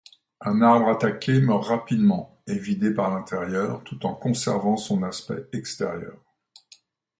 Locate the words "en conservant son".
4.07-5.03